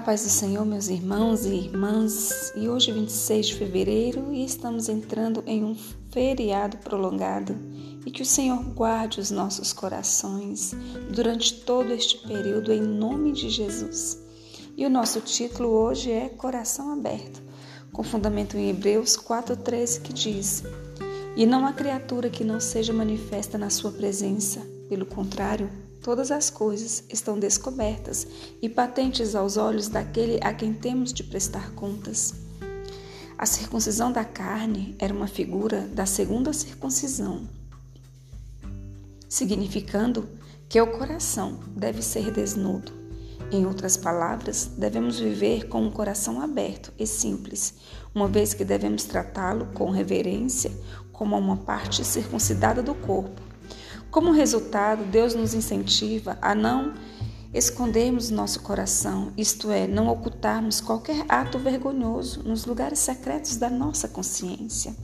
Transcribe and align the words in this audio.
paz 0.00 0.22
do 0.22 0.30
Senhor, 0.30 0.64
meus 0.64 0.88
irmãos 0.88 1.44
e 1.44 1.54
irmãs, 1.54 2.50
e 2.56 2.66
hoje 2.66 2.90
26 2.90 3.48
de 3.48 3.54
fevereiro 3.56 4.32
e 4.32 4.42
estamos 4.42 4.88
entrando 4.88 5.44
em 5.46 5.62
um 5.62 5.76
feriado 6.10 6.78
prolongado. 6.78 7.54
E 8.06 8.10
que 8.10 8.22
o 8.22 8.26
Senhor 8.26 8.64
guarde 8.72 9.20
os 9.20 9.30
nossos 9.30 9.70
corações 9.70 10.72
durante 11.14 11.60
todo 11.60 11.92
este 11.92 12.26
período 12.26 12.72
em 12.72 12.80
nome 12.80 13.32
de 13.32 13.50
Jesus. 13.50 14.18
E 14.78 14.86
o 14.86 14.90
nosso 14.90 15.20
título 15.20 15.68
hoje 15.68 16.10
é 16.10 16.30
Coração 16.30 16.90
Aberto, 16.90 17.42
com 17.92 18.02
fundamento 18.02 18.56
em 18.56 18.70
Hebreus 18.70 19.14
4:13 19.14 20.00
que 20.00 20.12
diz: 20.14 20.64
E 21.36 21.44
não 21.44 21.66
há 21.66 21.72
criatura 21.74 22.30
que 22.30 22.42
não 22.42 22.58
seja 22.60 22.94
manifesta 22.94 23.58
na 23.58 23.68
sua 23.68 23.92
presença, 23.92 24.60
pelo 24.88 25.04
contrário, 25.04 25.70
Todas 26.02 26.32
as 26.32 26.50
coisas 26.50 27.04
estão 27.08 27.38
descobertas 27.38 28.26
e 28.60 28.68
patentes 28.68 29.36
aos 29.36 29.56
olhos 29.56 29.86
daquele 29.86 30.40
a 30.42 30.52
quem 30.52 30.74
temos 30.74 31.12
de 31.12 31.22
prestar 31.22 31.70
contas. 31.74 32.34
A 33.38 33.46
circuncisão 33.46 34.10
da 34.10 34.24
carne 34.24 34.96
era 34.98 35.14
uma 35.14 35.28
figura 35.28 35.82
da 35.94 36.04
segunda 36.04 36.52
circuncisão, 36.52 37.48
significando 39.28 40.28
que 40.68 40.80
o 40.80 40.98
coração 40.98 41.60
deve 41.68 42.02
ser 42.02 42.32
desnudo. 42.32 42.92
Em 43.52 43.64
outras 43.64 43.96
palavras, 43.96 44.72
devemos 44.76 45.20
viver 45.20 45.68
com 45.68 45.82
um 45.82 45.90
coração 45.90 46.40
aberto 46.40 46.92
e 46.98 47.06
simples, 47.06 47.74
uma 48.12 48.26
vez 48.26 48.54
que 48.54 48.64
devemos 48.64 49.04
tratá-lo 49.04 49.66
com 49.72 49.90
reverência 49.90 50.72
como 51.12 51.38
uma 51.38 51.58
parte 51.58 52.04
circuncidada 52.04 52.82
do 52.82 52.94
corpo 52.94 53.51
como 54.12 54.30
resultado, 54.30 55.04
Deus 55.04 55.34
nos 55.34 55.54
incentiva 55.54 56.36
a 56.42 56.54
não 56.54 56.92
escondermos 57.52 58.28
nosso 58.28 58.60
coração, 58.60 59.32
isto 59.38 59.70
é, 59.70 59.86
não 59.86 60.08
ocultarmos 60.08 60.82
qualquer 60.82 61.24
ato 61.28 61.58
vergonhoso 61.58 62.42
nos 62.42 62.66
lugares 62.66 62.98
secretos 62.98 63.56
da 63.56 63.70
nossa 63.70 64.06
consciência. 64.06 64.94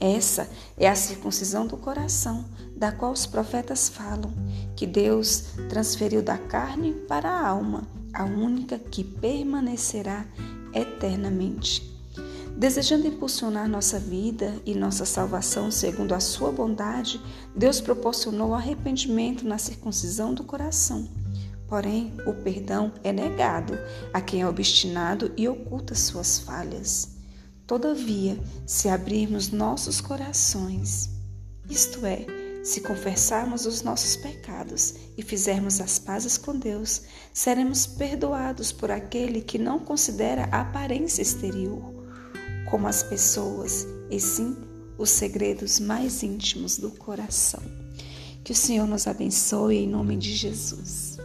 Essa 0.00 0.48
é 0.76 0.88
a 0.88 0.96
circuncisão 0.96 1.64
do 1.66 1.76
coração, 1.76 2.44
da 2.76 2.90
qual 2.90 3.12
os 3.12 3.24
profetas 3.24 3.88
falam, 3.88 4.32
que 4.74 4.86
Deus 4.86 5.44
transferiu 5.68 6.20
da 6.20 6.36
carne 6.36 6.92
para 6.92 7.30
a 7.30 7.48
alma, 7.48 7.86
a 8.12 8.24
única 8.24 8.78
que 8.78 9.04
permanecerá 9.04 10.26
eternamente. 10.74 11.95
Desejando 12.56 13.06
impulsionar 13.06 13.68
nossa 13.68 13.98
vida 13.98 14.54
e 14.64 14.74
nossa 14.74 15.04
salvação 15.04 15.70
segundo 15.70 16.14
a 16.14 16.20
sua 16.20 16.50
bondade, 16.50 17.20
Deus 17.54 17.82
proporcionou 17.82 18.54
arrependimento 18.54 19.46
na 19.46 19.58
circuncisão 19.58 20.32
do 20.32 20.42
coração. 20.42 21.06
Porém, 21.68 22.14
o 22.26 22.32
perdão 22.32 22.94
é 23.04 23.12
negado 23.12 23.78
a 24.10 24.22
quem 24.22 24.40
é 24.40 24.48
obstinado 24.48 25.30
e 25.36 25.46
oculta 25.46 25.94
suas 25.94 26.38
falhas. 26.38 27.16
Todavia, 27.66 28.38
se 28.64 28.88
abrirmos 28.88 29.50
nossos 29.50 30.00
corações, 30.00 31.10
isto 31.68 32.06
é, 32.06 32.24
se 32.64 32.80
confessarmos 32.80 33.66
os 33.66 33.82
nossos 33.82 34.16
pecados 34.16 34.94
e 35.18 35.22
fizermos 35.22 35.78
as 35.78 35.98
pazes 35.98 36.38
com 36.38 36.58
Deus, 36.58 37.02
seremos 37.34 37.86
perdoados 37.86 38.72
por 38.72 38.90
aquele 38.90 39.42
que 39.42 39.58
não 39.58 39.78
considera 39.78 40.48
a 40.50 40.62
aparência 40.62 41.20
exterior 41.20 41.95
como 42.70 42.88
as 42.88 43.02
pessoas, 43.02 43.86
e 44.10 44.20
sim 44.20 44.56
os 44.98 45.10
segredos 45.10 45.78
mais 45.78 46.22
íntimos 46.22 46.78
do 46.78 46.90
coração. 46.90 47.62
Que 48.44 48.52
o 48.52 48.56
Senhor 48.56 48.86
nos 48.86 49.06
abençoe 49.06 49.78
em 49.78 49.88
nome 49.88 50.16
de 50.16 50.34
Jesus. 50.34 51.18